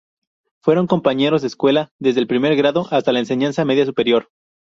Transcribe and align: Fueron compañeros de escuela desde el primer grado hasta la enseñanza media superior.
Fueron 0.63 0.87
compañeros 0.87 1.43
de 1.43 1.47
escuela 1.49 1.91
desde 1.99 2.21
el 2.21 2.25
primer 2.25 2.55
grado 2.55 2.87
hasta 2.89 3.11
la 3.11 3.19
enseñanza 3.19 3.65
media 3.65 3.85
superior. 3.85 4.29